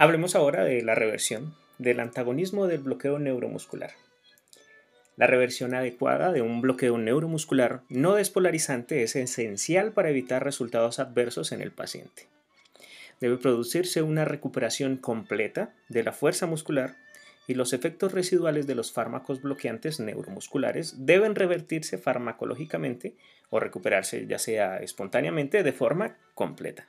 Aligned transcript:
Hablemos 0.00 0.36
ahora 0.36 0.62
de 0.62 0.80
la 0.82 0.94
reversión 0.94 1.56
del 1.78 1.98
antagonismo 1.98 2.68
del 2.68 2.78
bloqueo 2.78 3.18
neuromuscular. 3.18 3.94
La 5.16 5.26
reversión 5.26 5.74
adecuada 5.74 6.30
de 6.30 6.40
un 6.40 6.60
bloqueo 6.60 6.98
neuromuscular 6.98 7.82
no 7.88 8.14
despolarizante 8.14 9.02
es 9.02 9.16
esencial 9.16 9.90
para 9.90 10.10
evitar 10.10 10.44
resultados 10.44 11.00
adversos 11.00 11.50
en 11.50 11.62
el 11.62 11.72
paciente. 11.72 12.28
Debe 13.20 13.38
producirse 13.38 14.00
una 14.02 14.24
recuperación 14.24 14.98
completa 14.98 15.74
de 15.88 16.04
la 16.04 16.12
fuerza 16.12 16.46
muscular 16.46 16.94
y 17.48 17.54
los 17.54 17.72
efectos 17.72 18.12
residuales 18.12 18.68
de 18.68 18.76
los 18.76 18.92
fármacos 18.92 19.42
bloqueantes 19.42 19.98
neuromusculares 19.98 21.06
deben 21.06 21.34
revertirse 21.34 21.98
farmacológicamente 21.98 23.16
o 23.50 23.58
recuperarse 23.58 24.28
ya 24.28 24.38
sea 24.38 24.76
espontáneamente 24.76 25.64
de 25.64 25.72
forma 25.72 26.18
completa. 26.34 26.86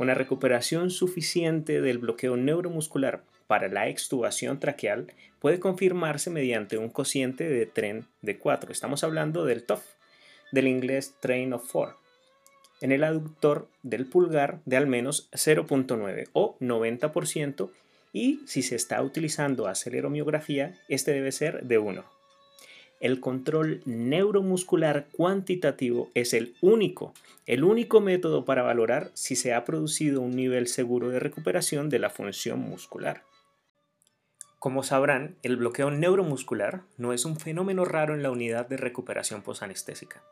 Una 0.00 0.14
recuperación 0.14 0.88
suficiente 0.88 1.82
del 1.82 1.98
bloqueo 1.98 2.34
neuromuscular 2.38 3.22
para 3.46 3.68
la 3.68 3.86
extubación 3.90 4.58
traqueal 4.58 5.12
puede 5.40 5.60
confirmarse 5.60 6.30
mediante 6.30 6.78
un 6.78 6.88
cociente 6.88 7.46
de 7.46 7.66
tren 7.66 8.06
de 8.22 8.38
4. 8.38 8.72
Estamos 8.72 9.04
hablando 9.04 9.44
del 9.44 9.62
TOF, 9.62 9.84
del 10.52 10.68
inglés 10.68 11.16
Train 11.20 11.52
of 11.52 11.70
4, 11.70 11.98
en 12.80 12.92
el 12.92 13.04
aductor 13.04 13.68
del 13.82 14.06
pulgar 14.06 14.60
de 14.64 14.78
al 14.78 14.86
menos 14.86 15.28
0.9 15.32 16.28
o 16.32 16.56
90% 16.60 17.68
y 18.14 18.40
si 18.46 18.62
se 18.62 18.76
está 18.76 19.02
utilizando 19.02 19.66
aceleromiografía, 19.66 20.78
este 20.88 21.12
debe 21.12 21.30
ser 21.30 21.64
de 21.64 21.76
1. 21.76 22.19
El 23.00 23.18
control 23.20 23.80
neuromuscular 23.86 25.06
cuantitativo 25.10 26.10
es 26.14 26.34
el 26.34 26.54
único, 26.60 27.14
el 27.46 27.64
único 27.64 28.02
método 28.02 28.44
para 28.44 28.62
valorar 28.62 29.10
si 29.14 29.36
se 29.36 29.54
ha 29.54 29.64
producido 29.64 30.20
un 30.20 30.36
nivel 30.36 30.66
seguro 30.66 31.08
de 31.08 31.18
recuperación 31.18 31.88
de 31.88 31.98
la 31.98 32.10
función 32.10 32.60
muscular. 32.60 33.24
Como 34.58 34.82
sabrán, 34.82 35.36
el 35.42 35.56
bloqueo 35.56 35.90
neuromuscular 35.90 36.82
no 36.98 37.14
es 37.14 37.24
un 37.24 37.40
fenómeno 37.40 37.86
raro 37.86 38.12
en 38.12 38.22
la 38.22 38.30
unidad 38.30 38.68
de 38.68 38.76
recuperación 38.76 39.40
posanestésica. 39.40 40.22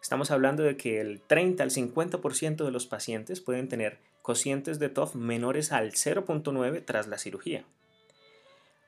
Estamos 0.00 0.30
hablando 0.30 0.62
de 0.62 0.76
que 0.76 1.00
el 1.00 1.20
30 1.20 1.64
al 1.64 1.70
50% 1.70 2.64
de 2.64 2.70
los 2.70 2.86
pacientes 2.86 3.40
pueden 3.40 3.68
tener 3.68 3.98
cocientes 4.22 4.78
de 4.78 4.88
TOF 4.88 5.16
menores 5.16 5.72
al 5.72 5.90
0.9 5.90 6.84
tras 6.84 7.08
la 7.08 7.18
cirugía. 7.18 7.64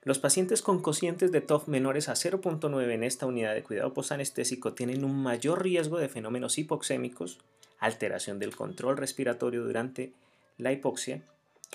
Los 0.08 0.18
pacientes 0.18 0.62
con 0.62 0.80
cocientes 0.80 1.32
de 1.32 1.42
TOF 1.42 1.68
menores 1.68 2.08
a 2.08 2.14
0.9 2.14 2.94
en 2.94 3.04
esta 3.04 3.26
unidad 3.26 3.52
de 3.52 3.62
cuidado 3.62 3.92
posanestésico 3.92 4.72
tienen 4.72 5.04
un 5.04 5.22
mayor 5.22 5.62
riesgo 5.62 5.98
de 5.98 6.08
fenómenos 6.08 6.56
hipoxémicos, 6.56 7.40
alteración 7.78 8.38
del 8.38 8.56
control 8.56 8.96
respiratorio 8.96 9.64
durante 9.64 10.14
la 10.56 10.72
hipoxia 10.72 11.20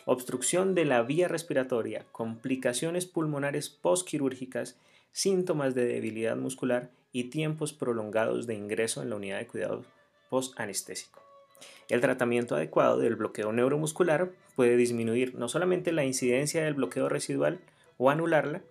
obstrucción 0.05 0.73
de 0.73 0.85
la 0.85 1.03
vía 1.03 1.27
respiratoria, 1.27 2.07
complicaciones 2.11 3.05
pulmonares 3.05 3.69
postquirúrgicas, 3.69 4.77
síntomas 5.11 5.75
de 5.75 5.85
debilidad 5.85 6.35
muscular 6.35 6.89
y 7.11 7.25
tiempos 7.25 7.71
prolongados 7.71 8.47
de 8.47 8.55
ingreso 8.55 9.03
en 9.03 9.11
la 9.11 9.17
unidad 9.17 9.37
de 9.37 9.45
cuidado 9.45 9.85
postanestésico. 10.31 11.21
El 11.87 12.01
tratamiento 12.01 12.55
adecuado 12.55 12.97
del 12.97 13.15
bloqueo 13.15 13.53
neuromuscular 13.53 14.31
puede 14.55 14.75
disminuir 14.75 15.35
no 15.35 15.49
solamente 15.49 15.91
la 15.91 16.03
incidencia 16.03 16.63
del 16.63 16.73
bloqueo 16.73 17.09
residual 17.09 17.59
o 18.03 18.09
anularla, 18.09 18.63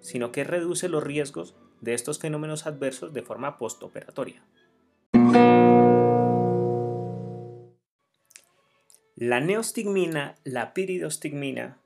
sino 0.00 0.32
que 0.32 0.42
reduce 0.42 0.88
los 0.88 1.04
riesgos 1.04 1.54
de 1.80 1.94
estos 1.94 2.18
fenómenos 2.18 2.66
adversos 2.66 3.12
de 3.12 3.22
forma 3.22 3.56
postoperatoria. 3.56 4.42
La 9.14 9.38
neostigmina, 9.40 10.34
la 10.42 10.74
piridostigmina 10.74 11.78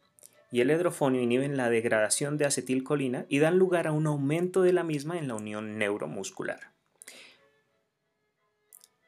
y 0.50 0.62
el 0.62 0.70
hidrofonio 0.70 1.20
inhiben 1.20 1.58
la 1.58 1.68
degradación 1.68 2.38
de 2.38 2.46
acetilcolina 2.46 3.26
y 3.28 3.38
dan 3.38 3.58
lugar 3.58 3.86
a 3.86 3.92
un 3.92 4.06
aumento 4.06 4.62
de 4.62 4.72
la 4.72 4.82
misma 4.82 5.18
en 5.18 5.28
la 5.28 5.34
unión 5.34 5.76
neuromuscular. 5.76 6.72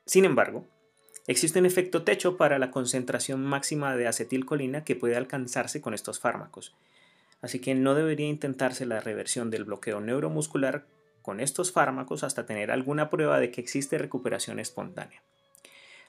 Sin 0.04 0.26
embargo, 0.26 0.66
existe 1.26 1.58
un 1.58 1.66
efecto 1.66 2.02
techo 2.02 2.36
para 2.36 2.58
la 2.58 2.70
concentración 2.70 3.42
máxima 3.42 3.96
de 3.96 4.06
acetilcolina 4.06 4.84
que 4.84 4.96
puede 4.96 5.16
alcanzarse 5.16 5.80
con 5.80 5.94
estos 5.94 6.20
fármacos, 6.20 6.76
así 7.42 7.58
que 7.58 7.74
no 7.74 7.94
debería 7.94 8.28
intentarse 8.28 8.86
la 8.86 9.00
reversión 9.00 9.50
del 9.50 9.64
bloqueo 9.64 10.00
neuromuscular 10.00 10.86
con 11.22 11.40
estos 11.40 11.72
fármacos 11.72 12.24
hasta 12.24 12.46
tener 12.46 12.70
alguna 12.70 13.10
prueba 13.10 13.40
de 13.40 13.50
que 13.50 13.60
existe 13.60 13.98
recuperación 13.98 14.58
espontánea. 14.58 15.22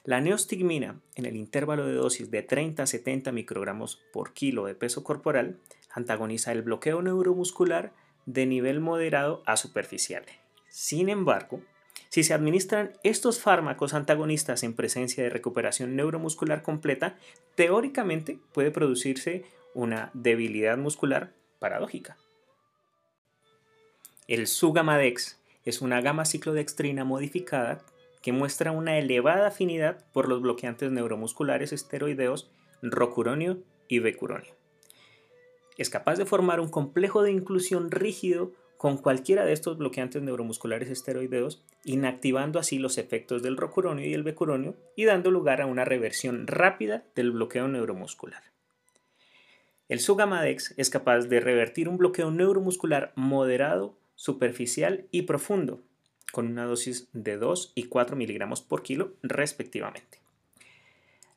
La 0.03 0.19
neostigmina, 0.19 0.99
en 1.15 1.25
el 1.25 1.35
intervalo 1.35 1.85
de 1.85 1.93
dosis 1.93 2.31
de 2.31 2.41
30 2.41 2.83
a 2.83 2.87
70 2.87 3.31
microgramos 3.31 4.01
por 4.11 4.33
kilo 4.33 4.65
de 4.65 4.73
peso 4.73 5.03
corporal, 5.03 5.59
antagoniza 5.91 6.51
el 6.51 6.63
bloqueo 6.63 7.01
neuromuscular 7.01 7.93
de 8.25 8.45
nivel 8.45 8.79
moderado 8.79 9.43
a 9.45 9.57
superficial. 9.57 10.23
Sin 10.69 11.09
embargo, 11.09 11.61
si 12.09 12.23
se 12.23 12.33
administran 12.33 12.93
estos 13.03 13.39
fármacos 13.39 13.93
antagonistas 13.93 14.63
en 14.63 14.73
presencia 14.73 15.23
de 15.23 15.29
recuperación 15.29 15.95
neuromuscular 15.95 16.63
completa, 16.63 17.15
teóricamente 17.55 18.39
puede 18.53 18.71
producirse 18.71 19.45
una 19.73 20.11
debilidad 20.13 20.77
muscular 20.77 21.33
paradójica. 21.59 22.17
El 24.27 24.47
Sugamadex 24.47 25.39
es 25.65 25.81
una 25.81 26.01
gama 26.01 26.25
ciclodextrina 26.25 27.03
modificada 27.03 27.83
que 28.21 28.31
muestra 28.31 28.71
una 28.71 28.97
elevada 28.97 29.47
afinidad 29.47 30.05
por 30.13 30.29
los 30.29 30.41
bloqueantes 30.41 30.91
neuromusculares 30.91 31.73
esteroideos 31.73 32.51
rocuronio 32.81 33.59
y 33.87 33.99
becuronio. 33.99 34.55
Es 35.77 35.89
capaz 35.89 36.17
de 36.17 36.25
formar 36.25 36.59
un 36.59 36.69
complejo 36.69 37.23
de 37.23 37.31
inclusión 37.31 37.91
rígido 37.91 38.51
con 38.77 38.97
cualquiera 38.97 39.45
de 39.45 39.53
estos 39.53 39.77
bloqueantes 39.77 40.21
neuromusculares 40.23 40.89
esteroideos, 40.89 41.63
inactivando 41.83 42.59
así 42.59 42.79
los 42.79 42.97
efectos 42.97 43.43
del 43.43 43.57
rocuronio 43.57 44.07
y 44.07 44.13
el 44.13 44.23
becuronio 44.23 44.75
y 44.95 45.05
dando 45.05 45.29
lugar 45.29 45.61
a 45.61 45.67
una 45.67 45.85
reversión 45.85 46.47
rápida 46.47 47.03
del 47.15 47.31
bloqueo 47.31 47.67
neuromuscular. 47.67 48.41
El 49.91 49.99
Sugamadex 49.99 50.73
es 50.77 50.89
capaz 50.89 51.25
de 51.25 51.41
revertir 51.41 51.89
un 51.89 51.97
bloqueo 51.97 52.31
neuromuscular 52.31 53.11
moderado, 53.17 53.97
superficial 54.15 55.05
y 55.11 55.23
profundo, 55.23 55.81
con 56.31 56.47
una 56.47 56.63
dosis 56.63 57.09
de 57.11 57.35
2 57.35 57.73
y 57.75 57.83
4 57.87 58.15
miligramos 58.15 58.61
por 58.61 58.83
kilo 58.83 59.15
respectivamente. 59.21 60.19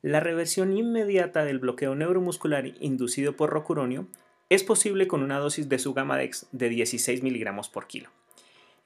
La 0.01 0.21
reversión 0.21 0.71
inmediata 0.71 1.43
del 1.43 1.59
bloqueo 1.59 1.95
neuromuscular 1.95 2.71
inducido 2.79 3.35
por 3.35 3.49
rocuronio 3.49 4.07
es 4.47 4.63
posible 4.63 5.05
con 5.05 5.21
una 5.21 5.37
dosis 5.37 5.67
de 5.67 5.77
Sugamadex 5.77 6.47
de 6.53 6.69
16 6.69 7.23
miligramos 7.23 7.67
por 7.67 7.87
kilo. 7.87 8.09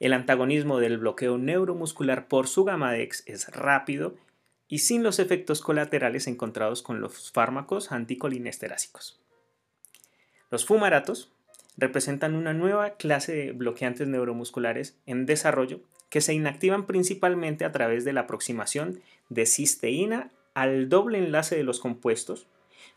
El 0.00 0.14
antagonismo 0.14 0.80
del 0.80 0.98
bloqueo 0.98 1.38
neuromuscular 1.38 2.26
por 2.26 2.48
Sugamadex 2.48 3.22
es 3.28 3.46
rápido 3.54 4.16
y 4.66 4.78
sin 4.80 5.04
los 5.04 5.20
efectos 5.20 5.60
colaterales 5.60 6.26
encontrados 6.26 6.82
con 6.82 7.00
los 7.00 7.30
fármacos 7.30 7.92
anticolinesterásicos. 7.92 9.19
Los 10.50 10.66
fumaratos 10.66 11.30
representan 11.76 12.34
una 12.34 12.52
nueva 12.52 12.90
clase 12.90 13.32
de 13.32 13.52
bloqueantes 13.52 14.08
neuromusculares 14.08 14.96
en 15.06 15.26
desarrollo 15.26 15.80
que 16.08 16.20
se 16.20 16.34
inactivan 16.34 16.86
principalmente 16.86 17.64
a 17.64 17.72
través 17.72 18.04
de 18.04 18.12
la 18.12 18.22
aproximación 18.22 19.00
de 19.28 19.46
cisteína 19.46 20.30
al 20.54 20.88
doble 20.88 21.18
enlace 21.18 21.56
de 21.56 21.62
los 21.62 21.78
compuestos, 21.78 22.46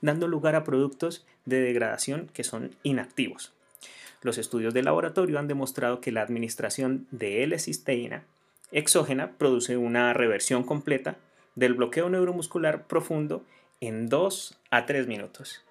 dando 0.02 0.28
lugar 0.28 0.56
a 0.56 0.64
productos 0.64 1.26
de 1.46 1.62
degradación 1.62 2.30
que 2.34 2.44
son 2.44 2.72
inactivos. 2.82 3.54
Los 4.22 4.38
estudios 4.38 4.74
de 4.74 4.84
laboratorio 4.84 5.38
han 5.38 5.48
demostrado 5.48 6.02
que 6.02 6.12
la 6.12 6.22
administración 6.22 7.08
de 7.12 7.44
L-cisteína 7.44 8.24
exógena 8.72 9.34
produce 9.38 9.78
una 9.78 10.14
reversión 10.14 10.64
completa 10.64 11.18
del 11.56 11.76
bloqueo 11.76 12.10
neuromuscular 12.10 12.88
profundo 12.88 13.44
en 13.80 14.10
2 14.10 14.58
a 14.72 14.86
3 14.88 15.08
minutos. 15.08 15.64